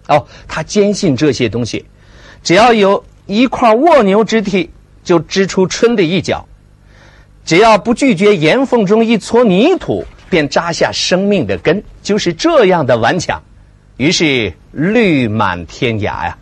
[0.08, 1.86] 哦，他坚信这些东西，
[2.42, 3.02] 只要有。
[3.28, 4.70] 一块蜗牛之地，
[5.04, 6.46] 就织出春的一角；
[7.44, 11.84] 只要不拒绝岩缝中一撮泥土，便扎下生命的根。
[12.02, 13.42] 就是这样的顽强，
[13.98, 16.38] 于是绿满天涯呀。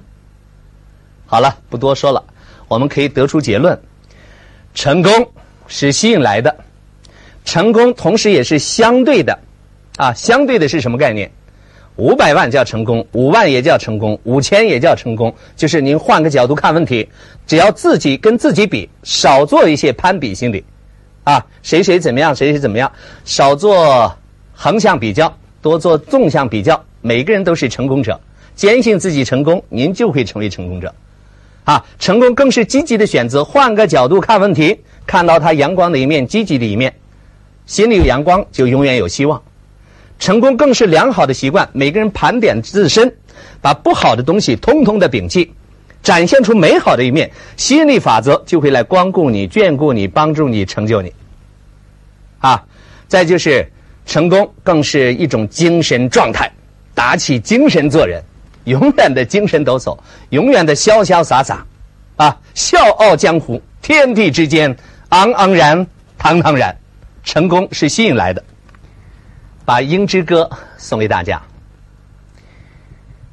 [1.26, 2.24] 好了，不多说了，
[2.68, 3.76] 我们可以得出结论：
[4.72, 5.32] 成功
[5.66, 6.56] 是吸引来的，
[7.44, 9.36] 成功同时也是相对的。
[9.96, 11.32] 啊，相对的是什么概念？
[11.96, 15.34] 五百万叫成功，五万也叫成功，五千也叫成功。
[15.56, 17.08] 就是您换个角度看问题，
[17.46, 20.62] 只要自己跟自己比，少做一些攀比心理，
[21.24, 22.90] 啊，谁谁怎么样，谁谁怎么样，
[23.24, 24.14] 少做
[24.52, 26.82] 横向比较，多做纵向比较。
[27.00, 28.20] 每个人都是成功者，
[28.54, 30.94] 坚信自己成功，您就会成为成功者。
[31.64, 36.94] 啊，成功更是积极的选择，换个角度看问题，看到它阳光的一面，积极的一面，
[37.64, 39.42] 心里有阳光，就永远有希望。
[40.18, 41.68] 成功更是良好的习惯。
[41.72, 43.14] 每个人盘点自身，
[43.60, 45.52] 把不好的东西通通的摒弃，
[46.02, 51.12] 展现出美好的一面，吸引力法则就会来光顾你、眷顾你、帮助你、成就你。
[52.38, 52.64] 啊，
[53.08, 53.70] 再就是
[54.04, 56.50] 成功更是一种精神状态，
[56.94, 58.22] 打起精神做人，
[58.64, 59.98] 永远的精神抖擞，
[60.30, 61.66] 永远的潇潇洒洒，
[62.16, 64.76] 啊，笑傲江湖，天地之间，
[65.10, 66.76] 昂昂然，堂堂然，
[67.24, 68.42] 成功是吸引来的。
[69.66, 70.48] 把《鹰之歌》
[70.78, 71.42] 送给大家。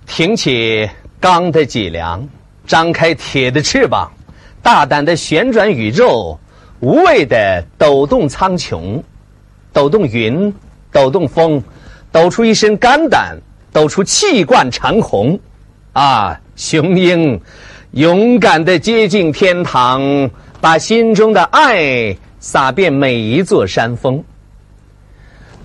[0.08, 2.28] 挺起钢的脊梁，
[2.66, 4.12] 张开铁的翅膀，
[4.64, 6.38] 大胆的旋转宇宙，
[6.80, 9.00] 无畏的抖动苍穹，
[9.72, 10.52] 抖动云，
[10.92, 11.64] 抖动风，
[12.12, 13.38] 抖出一身肝胆，
[13.72, 15.40] 抖出气贯长虹。
[15.94, 17.40] 啊，雄鹰，
[17.92, 24.24] 勇敢的接近天堂，把心中的爱洒遍每一座山峰。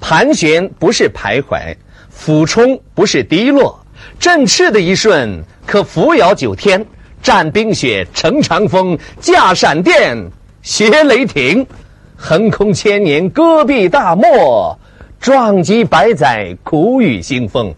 [0.01, 1.75] 盘旋不是徘徊，
[2.09, 3.79] 俯冲不是低落，
[4.19, 6.85] 振翅的一瞬可扶摇九天，
[7.23, 10.17] 战冰雪，乘长风，驾闪电，
[10.63, 11.67] 携雷霆，
[12.17, 14.79] 横空千年，戈壁大漠，
[15.21, 17.75] 撞击百载，苦雨腥风，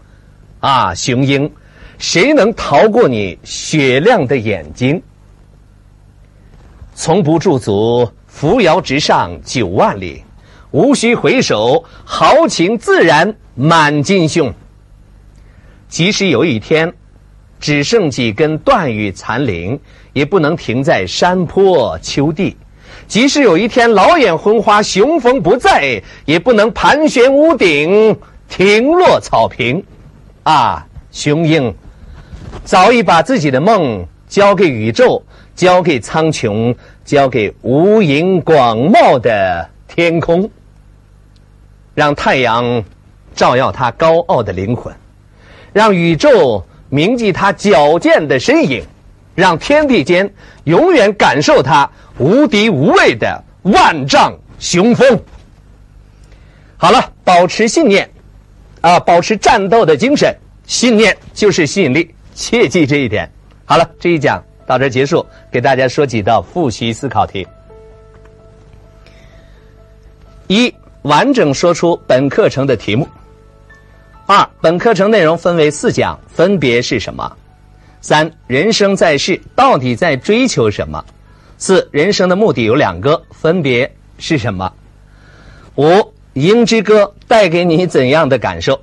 [0.59, 1.51] 啊，雄鹰，
[1.97, 5.01] 谁能逃过你雪亮的眼睛？
[6.93, 10.23] 从不驻足，扶摇直上九万里。
[10.71, 14.53] 无需回首，豪情自然满襟胸。
[15.89, 16.93] 即使有一天，
[17.59, 19.77] 只剩几根断羽残铃，
[20.13, 22.55] 也不能停在山坡丘地；
[23.05, 29.83] 即使有一天老眼昏花，雄风不在，也不能盘旋屋顶，停落草坪。
[30.43, 31.75] 啊，雄鹰，
[32.63, 35.21] 早已把自己的梦交给宇宙，
[35.53, 40.49] 交给苍穹，交给无垠广袤的天空。
[42.01, 42.83] 让太阳
[43.35, 44.91] 照耀他高傲的灵魂，
[45.71, 48.83] 让宇宙铭记他矫健的身影，
[49.35, 50.33] 让天地间
[50.63, 51.87] 永远感受他
[52.17, 55.21] 无敌无畏的万丈雄风。
[56.75, 58.09] 好了，保持信念，
[58.81, 60.35] 啊，保持战斗的精神，
[60.65, 63.31] 信念就是吸引力，切记这一点。
[63.63, 67.47] 好了，这一讲到这结束，给大家说几道复习思考题。
[70.47, 70.73] 一。
[71.03, 73.07] 完整说出本课程的题目。
[74.27, 77.35] 二，本课程内容分为四讲，分别是什么？
[78.01, 81.03] 三，人生在世到底在追求什么？
[81.57, 84.71] 四，人生的目的有两个，分别是什么？
[85.75, 85.85] 五，
[86.33, 88.79] 《鹰之歌》带给你怎样的感受？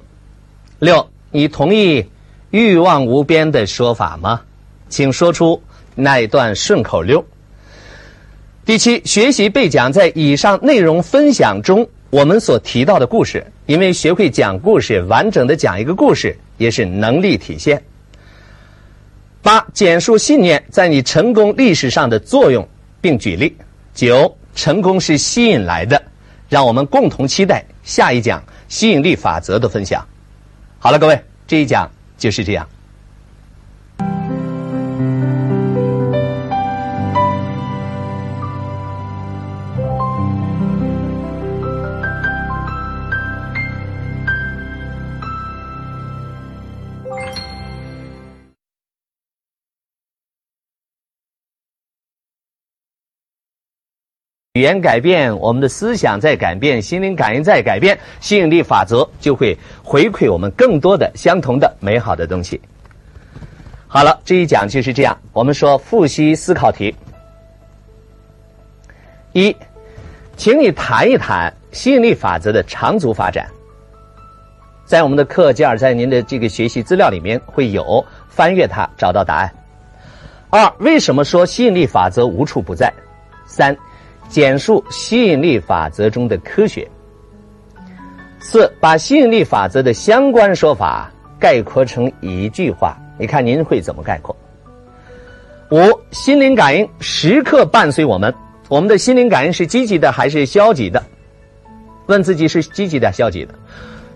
[0.81, 2.05] 六，你同意
[2.51, 4.41] “欲望无边”的说法吗？
[4.89, 5.63] 请说出
[5.95, 7.25] 那一段顺口溜。
[8.65, 17.83] 第七，学习背讲在以上内容分享中我们所提到的故事，因为学会讲故事，完整的讲一个故事也是能力体现。
[19.42, 22.66] 八，简述信念在你成功历史上的作用，
[23.01, 23.55] 并举例。
[23.94, 26.03] 九，成功是吸引来的，
[26.49, 30.07] 让我们共同期待下一讲吸引力法则的分享。
[30.79, 32.66] 好了，各位，这一讲就是这样。
[54.59, 62.61] 语言改变，我们的思想在改变，心灵感应在改变，吸引力法则就会回馈我们更多的相同的美好的东西。
[63.87, 65.16] 好了，这一讲就是这样。
[65.33, 66.92] 我们说复习思考题：
[69.33, 69.55] 一，
[70.37, 73.47] 请你谈一谈吸引力法则的长足发展。
[74.85, 79.55] 在我们的课件，在您的这个学习资料里面会有，翻阅它找到答案。
[80.51, 82.92] 二，为什么说吸引力法则无处不在？
[83.47, 83.77] 三。
[84.29, 86.88] 简述吸引力法则中的科学。
[88.41, 94.37] 四，把吸引力法则的相关说法概括成一句话，你看您会怎么概括？
[95.71, 95.77] 五，
[96.12, 98.33] 心灵感应时刻伴随我们，
[98.69, 101.03] 我们的心灵感应是积极的还是消极的？
[102.07, 103.55] 问自己是积极的、消极的？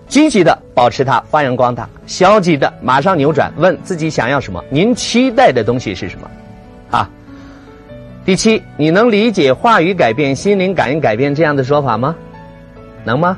[0.08, 4.62] 积极的，保持它发扬光大；消极的，马上扭转，问自己想要什么？
[4.70, 6.30] 您期待的东西是什么？
[6.90, 7.10] 啊？
[8.24, 12.14] 第七，你能理解话语改变、心灵感应改变这样的说法吗？
[13.04, 13.36] 能吗？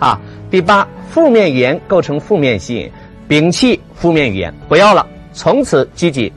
[0.00, 0.20] 啊，
[0.50, 2.90] 第八，负面语言构成负面吸引，
[3.28, 6.32] 摒弃负面语言，不要了，从此积极。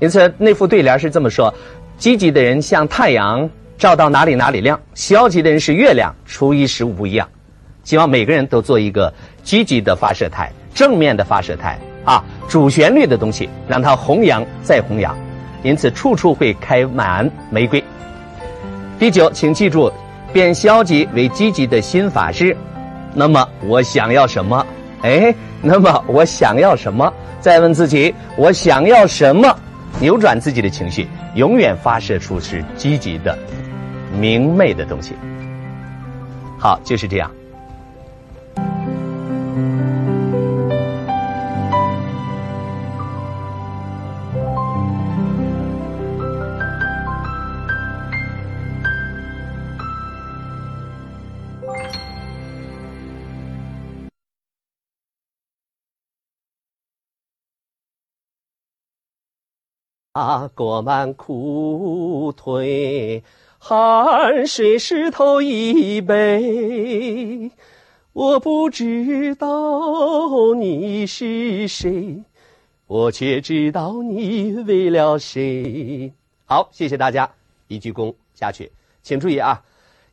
[0.00, 1.54] 因此那副对联是这么说：
[1.96, 7.28] 积极的人像太阳，照到哪里哪里亮；消极的人是月亮，初一十五不一样。
[7.84, 15.16] 希望每个人都做一个积极的发射台，正面的发射台啊，主旋律的东西，让它弘扬再弘扬。
[15.64, 17.82] 因此，处处会开满玫瑰。
[18.98, 19.90] 第九，请记住，
[20.32, 22.56] 变消极为积极的新法师。
[23.14, 24.64] 那么，我想要什么？
[25.02, 27.12] 哎，那么我想要什么？
[27.40, 29.52] 再问自己，我想要什么？
[30.00, 33.38] 扭转自己的情绪，永远发射出是积极的、
[34.20, 35.14] 明媚的东西。
[36.58, 37.30] 好，就是这样。
[60.14, 63.24] 啊，过满裤腿，
[63.58, 67.50] 汗水湿透衣背。
[68.12, 72.22] 我不知道你是谁，
[72.86, 76.12] 我却知道你为了谁。
[76.44, 77.28] 好，谢谢大家，
[77.66, 78.70] 一鞠躬下去。
[79.02, 79.64] 请注意啊，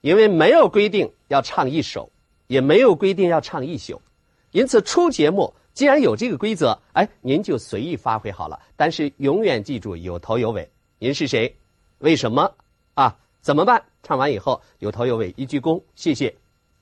[0.02, 2.10] 因为没有规定要唱一首，
[2.48, 4.02] 也没有规定要唱一宿，
[4.50, 5.54] 因此出节目。
[5.82, 8.62] 既然有这个规则，哎，您就随意发挥好了。
[8.76, 10.70] 但是永远记住有头有尾。
[11.00, 11.58] 您是谁？
[11.98, 12.54] 为什么？
[12.94, 13.18] 啊？
[13.42, 13.84] 怎么办？
[14.04, 16.36] 唱完以后有头有尾，一鞠躬，谢谢，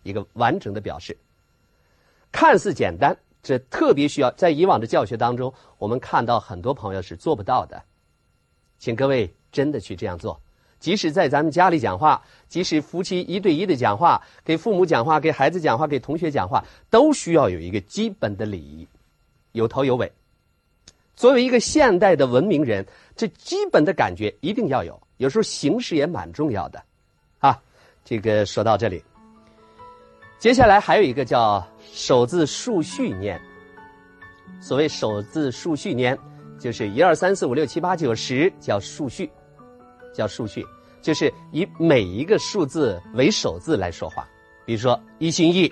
[0.03, 1.17] 一个完整的表示。
[2.29, 7.81] 看似简单，这特别需要在以往的教学当中，我们看到很多朋友是做不到的。
[8.79, 10.37] 请各位真的去这样做。
[10.79, 18.87] 即使在咱们家里讲话，即使夫妻一对一的讲话，给父母讲话，给孩子讲话，给同学讲话，都需要有一个基本的礼仪，
[19.51, 20.11] 有头有尾。
[21.15, 24.97] 作为一个现代的文明人，这基本的感觉一定要有。
[25.17, 26.81] 有时候形式也蛮重要的，
[27.39, 27.61] 啊，
[28.05, 29.03] 这个说到这里，
[30.39, 33.39] 接下来还有一个叫首字数序念。
[34.61, 36.17] 所谓首字数序念，
[36.57, 39.29] 就是一二三四五六七八九十，叫数序。
[40.19, 40.65] 叫数序，
[41.01, 44.27] 就是以每一个数字为首字来说话。
[44.65, 45.71] 比如说一心一，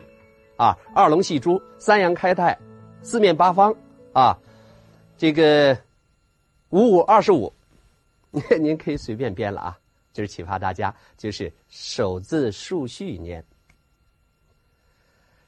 [0.55, 2.57] 啊，二龙戏珠，三阳开泰，
[3.01, 3.75] 四面八方，
[4.13, 4.39] 啊，
[5.17, 5.77] 这个
[6.69, 7.51] 五五二十五，
[8.57, 9.77] 您可以随便编了啊。
[10.13, 13.43] 就是启发大家，就是首字数序念。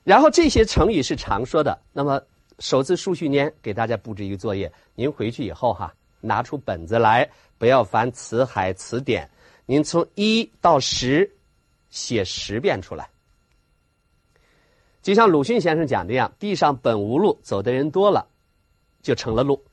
[0.03, 1.79] 然后这些成语是常说的。
[1.93, 2.21] 那么
[2.59, 9.29] 首字数序年给大家布置一个作业，您回去以后哈，拿出本子来，不要翻词海词典，
[9.65, 11.29] 您从一到十
[11.89, 13.09] 写十遍出来。
[15.01, 18.27] 就像鲁迅先生讲的样，地上本无路，走的人多了，
[19.01, 19.63] 就成了路。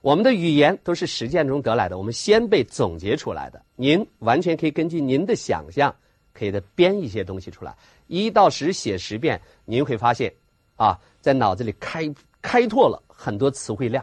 [0.00, 3.62] 我们的语言都是实践中得来的，我们先被总结出来的。
[3.76, 5.94] 您完全可以根据您的想象，
[6.32, 7.76] 可以的编一些东西出来。
[8.06, 10.32] 一到十写十遍，您会发现，
[10.76, 12.10] 啊，在脑子里开
[12.40, 14.02] 开拓了很多词汇量，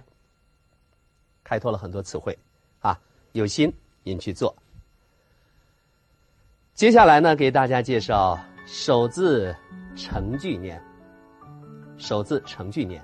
[1.47, 2.37] 开拓了很多词汇，
[2.81, 2.99] 啊，
[3.31, 3.73] 有心
[4.03, 4.53] 您去做。
[6.73, 9.55] 接下来呢，给大家介绍首字
[9.95, 10.83] 成句年。
[11.97, 13.01] 首字成句年，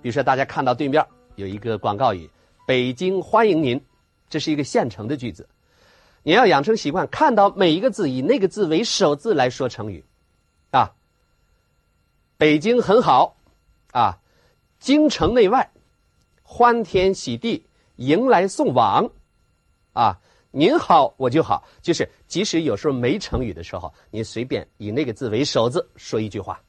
[0.00, 1.04] 比如说大家看到对面。
[1.34, 2.30] 有一个广告语
[2.64, 3.84] ：“北京欢迎您。”
[4.30, 5.48] 这是一个现成的句子。
[6.22, 10.04] 你要养成习惯，看到每一个字以那个字为首字来说成语。
[10.70, 10.94] 啊，
[12.38, 13.36] 北京很好，
[13.90, 14.20] 啊，
[14.78, 15.72] 京城内外
[16.56, 19.10] 欢天喜地，迎来送往，
[19.92, 20.16] 啊，
[20.52, 21.66] 您好我就好。
[21.82, 26.62] 就是即使有时候没成语的时候，你随便以那个字为首字说一句话，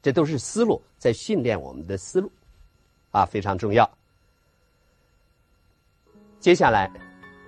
[0.00, 2.32] 这都是思路，在训练我们的思路，
[3.10, 3.86] 啊，非常重要。
[6.40, 6.90] 接下来，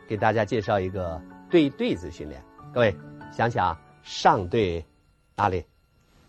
[0.07, 1.19] 给大家介绍一个
[1.49, 2.45] 对对子训练。
[2.75, 2.95] 各位
[3.33, 4.85] 想想，上对
[5.35, 5.65] 哪里？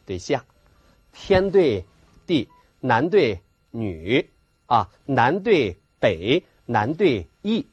[0.05, 0.45] 对下，
[1.11, 1.85] 天对
[2.25, 2.47] 地，
[2.79, 3.37] 男对
[3.69, 4.25] 女，
[4.71, 7.67] 啊，南对北，南对易。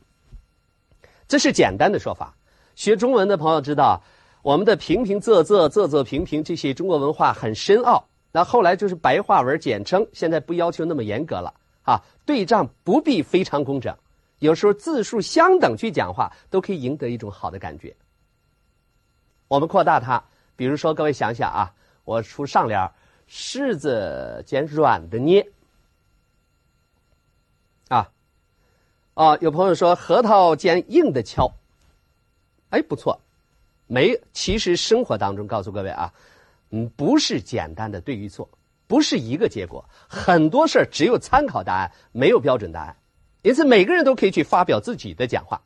[1.29, 2.35] 这是简单的说法。
[2.75, 4.03] 学中文的朋友知道，
[4.43, 8.05] 我们的平平仄仄仄仄平平这些中国文化很深奥。
[8.33, 12.03] 那后来就是白话文简称，现在不要求那么严格了啊。
[12.27, 13.97] 对仗不必非常工整。
[14.41, 17.95] 有时候字数相等去讲话，都可以赢得一种好的感觉。
[19.47, 20.21] 我们扩大它，
[20.57, 21.73] 比如说，各位想想啊，
[22.05, 22.91] 我出上联
[23.31, 25.47] 柿子捡软的捏，
[27.89, 28.11] 啊，
[29.19, 31.51] 啊，有朋友说核桃尖硬的敲，
[32.71, 33.21] 哎，不错，
[33.89, 36.15] 没，其实生活当中告诉各位啊，
[36.71, 38.49] 嗯，不是简单的对与错，
[38.87, 42.97] 不是一个结果，很多事只有参考答案，没有标准答案。
[43.43, 45.63] 因此，每个人都可以去发表自己的讲话。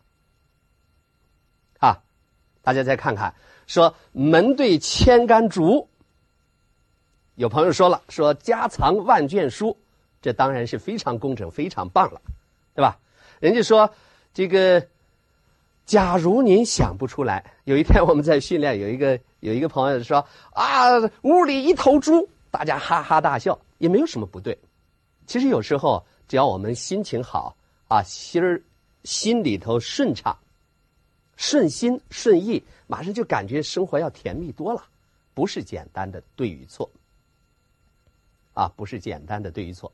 [1.79, 2.03] 啊，
[2.63, 3.35] 大家再看看，
[3.67, 5.91] 说门对千竿竹。
[7.35, 9.77] 有朋友说了，说家藏万卷书，
[10.23, 12.23] 这当然是非常工整、非常棒了，
[13.43, 13.93] 人家说
[14.33, 14.87] 这个，
[15.85, 24.57] 假如您想不出来，有一天我们在训练，有一个有一个朋友说啊，屋里一头猪，大家哈哈大笑，也没有什么不对。
[25.27, 27.57] 其实有时候，只要我们心情好。
[27.89, 28.63] 啊，心儿
[29.03, 30.39] 心里头顺畅，
[31.37, 34.85] 顺心顺意，马上就感觉生活要甜蜜多了。
[35.35, 36.89] 不是简单的对与错，
[38.55, 39.93] 啊，不是简单的对与错。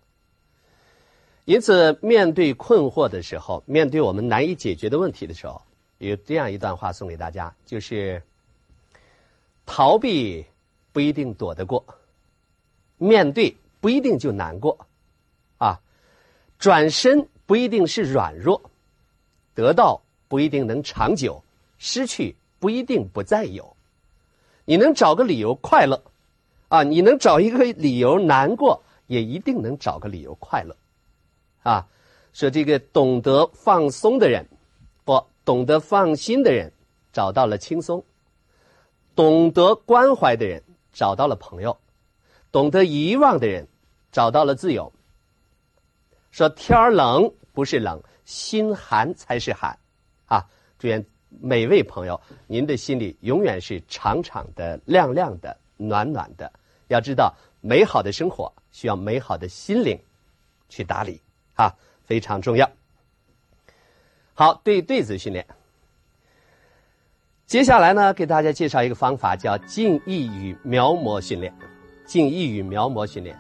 [1.49, 5.63] 因此，面对困惑的时候，面对我们难以解决的问题的时候，
[5.97, 8.23] 有这样一段话送给大家：就是
[9.65, 10.45] 逃避
[10.93, 11.83] 不一定躲得过，
[12.99, 14.87] 面对不一定就难过，
[15.57, 15.81] 啊，
[16.59, 17.27] 转身。
[17.47, 18.61] 不一定是软弱，
[19.55, 21.43] 得到不一定能长久，
[21.79, 23.75] 失去不一定不再有。
[24.67, 26.03] 你能找个理由快乐，
[26.69, 30.77] 啊，你能找一个理由难过，也一定能找个理由快乐，
[31.69, 31.87] 啊，
[32.33, 34.47] 说这个懂得放松的人，
[35.05, 36.73] 不懂得放心的人，
[37.13, 38.01] 找到了轻松；
[39.15, 40.63] 懂得关怀的人，
[40.95, 41.77] 找到了朋友；
[42.51, 43.69] 懂得遗忘的人，
[44.11, 44.91] 找到了自由。
[46.31, 49.79] 说天冷不是冷，心寒才是寒，
[50.25, 50.47] 啊！
[50.79, 56.51] 祝愿每位朋友，您的心里永远是长长的、亮亮的、暖暖的。
[56.87, 60.01] 要知道，美好的生活需要美好的心灵
[60.71, 61.21] 去打理，
[61.59, 61.75] 啊，
[62.07, 62.71] 非常重要。
[64.35, 65.45] 好，对对子训练。
[67.47, 71.53] 接下来呢，给大家介绍一个方法，叫静意与描摹训练。
[72.07, 73.39] 静意与描摹训练，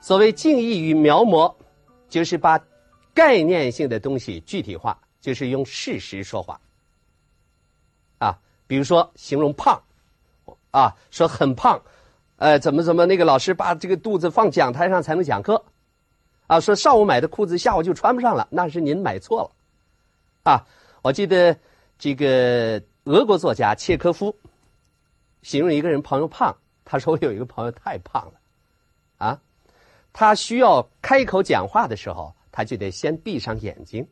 [0.00, 1.54] 所谓静意与描摹。
[2.08, 2.60] 就是把
[3.12, 6.60] 概念性的东西具体化，就是用事实说话。
[8.18, 9.82] 啊，比如说形容胖，
[10.70, 11.82] 啊，说很胖，
[12.36, 15.64] 呃，怎么怎么那个老师把这个肚子放讲台上才能讲课，
[16.46, 19.50] 啊，说上午买的裤子下午就穿不上了，那是您买错了。
[20.50, 20.66] 啊，
[21.02, 21.56] 我记得
[21.98, 24.34] 这个俄国作家契科夫
[25.42, 28.32] 形容一个人朋友胖，他说我有一个朋友太胖了，
[29.18, 29.40] 啊。
[30.12, 34.02] 他需要开口讲话的时候，他就得先闭上眼睛；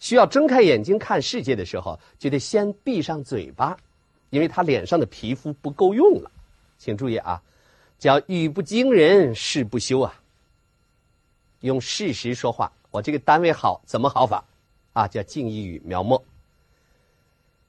[0.00, 3.76] 需要睁开眼睛看世界的时候，就得先闭上嘴巴，
[4.30, 6.30] 因为他脸上的皮肤不够用了。
[6.78, 7.42] 请注意啊，
[7.98, 10.14] 叫语不惊人誓不休啊。
[11.66, 14.44] 用事实说话，我这个单位好，怎么好法？
[14.92, 16.22] 啊，叫近义语描摹。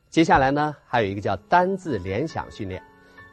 [0.10, 2.82] 接下来呢，还有一个叫单字联想训练，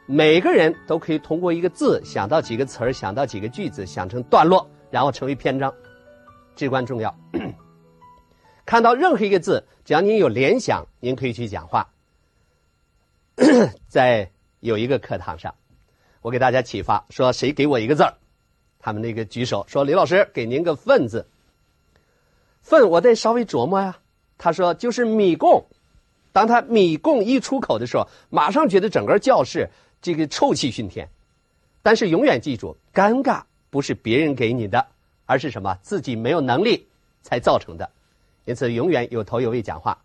[0.05, 5.73] 每个人都可以通过一个字想到几个词儿，想到几个句子，想成段落，然后成为篇章，
[6.55, 7.15] 至关重要。
[8.65, 11.87] 看到任何一个字，只要您有联想，您可以去讲话。
[13.87, 15.53] 在有一个课堂上，
[16.21, 18.15] 我给大家启发说：“谁给我一个字儿？”
[18.85, 21.25] 他们那个举手说：“李老师，给您个‘粪’字。
[22.61, 23.97] ”“粪”我得稍微琢磨呀。
[24.37, 25.65] 他说：“就是米供。”
[26.31, 29.71] 当他“米供”一出口的时候，马上觉得整个教室
[30.03, 31.09] 这个臭气熏天。
[31.81, 34.85] 但是永远记住，尴尬不是别人给你的，
[35.25, 35.79] 而是什么？
[35.81, 36.87] 自己没有能力
[37.23, 37.89] 才造成的。
[38.43, 39.97] 因此，永远有头有尾讲话。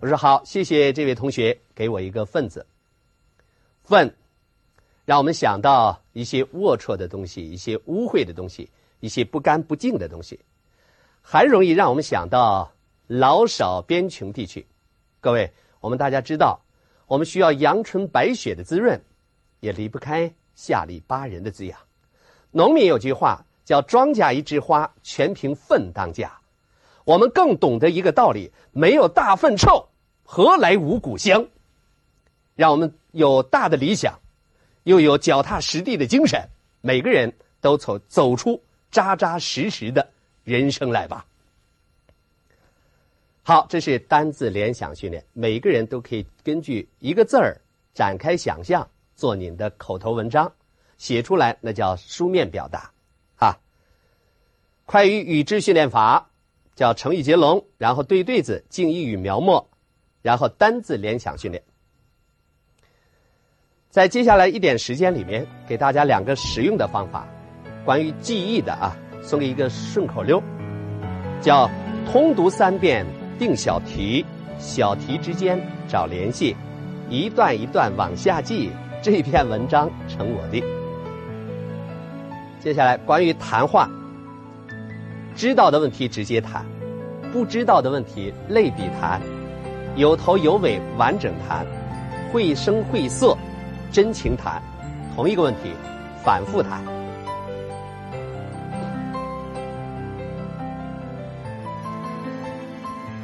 [0.00, 2.66] 我说好，谢谢这位同学给我一个“粪”字。
[3.84, 4.14] 粪，
[5.08, 8.68] 让我们想到一些龌龊的东西，一些污秽的东西，
[9.00, 10.38] 一些不干不净的东西，
[11.22, 12.70] 还容易让我们想到
[13.06, 14.66] 老少边穷地区。
[15.22, 15.50] 各位，
[15.80, 16.60] 我们大家知道，
[17.06, 19.00] 我们需要阳春白雪的滋润，
[19.60, 21.78] 也离不开下里巴人的滋养。
[22.50, 26.38] 农民有句话叫“庄稼一枝花，全凭粪当家”。
[27.06, 29.88] 我们更懂得一个道理：没有大粪臭，
[30.22, 31.46] 何来五谷香？
[32.54, 34.20] 让我们有大的理想，
[34.84, 36.48] 又有脚踏实地的精神，
[36.80, 40.08] 每个人都走走出扎扎实实的
[40.44, 41.26] 人生来吧。
[43.42, 47.60] 好，这是单字联想训练，每个人都可以根据一个字儿
[47.94, 50.52] 展开想象，做您的口头文章，
[50.98, 52.90] 写出来那叫书面表达。
[53.36, 53.58] 啊，
[54.86, 56.28] 快语语知训练法。
[56.78, 59.66] 叫成语接龙，然后对对子、近义语描摹，
[60.22, 61.60] 然后单字联想训练。
[63.90, 67.26] 在接下来一点时间里面，给大家两个实用的方法，
[67.86, 70.42] 关于记忆的啊，送给一个顺口溜，
[71.40, 71.70] 叫
[72.10, 73.06] 通读三遍
[73.38, 74.22] 定小题，
[74.58, 75.58] 小题之间
[75.88, 76.54] 找联系，
[77.08, 78.70] 一段一段往下记，
[79.02, 80.62] 这篇文章成我的。
[82.60, 83.88] 接下来关于谈话。
[85.34, 86.66] 知道的问题直接谈，
[87.32, 89.18] 不知道的问题类比谈，
[89.96, 91.64] 有头有尾完整谈，
[92.30, 93.34] 绘声绘色
[93.90, 94.62] 真情谈，
[95.14, 95.72] 同一个问题
[96.24, 96.82] 反复谈。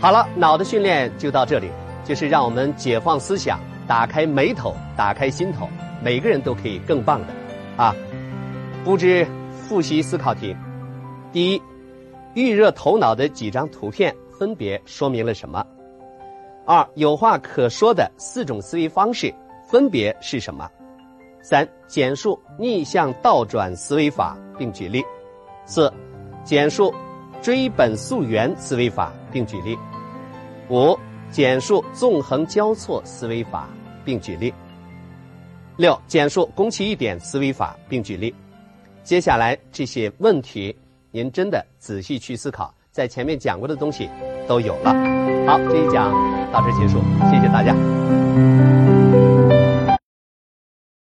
[0.00, 1.70] 好了，脑的训练就到这里，
[2.04, 5.68] 就是让我们解放思想，打开眉头，打开心头，
[6.02, 7.28] 每个人都可以更棒的
[7.82, 7.94] 啊！
[8.84, 10.54] 布置复习思考题，
[11.32, 11.62] 第一。
[12.34, 15.64] 预热头脑的几张图片分别说明了什么？
[16.66, 19.32] 二有话可说的四种思维方式
[19.64, 20.68] 分别是什么？
[21.42, 25.02] 三简述逆向倒转思维法并举例。
[25.66, 25.92] 四
[26.44, 26.94] 简述
[27.42, 29.76] 追本溯源思维法并举例。
[30.70, 30.98] 五
[31.30, 33.68] 简述纵横交错思维法
[34.04, 34.52] 并举例。
[35.76, 38.34] 六简述攻其一点思维法并举例。
[39.02, 40.76] 接下来这些问题。
[41.10, 44.10] 您真的仔细去思考，在前面讲过的东西
[44.48, 44.90] 都有了。
[45.46, 46.10] 好，这一讲
[46.52, 46.98] 到这结束，
[47.30, 48.03] 谢谢大家。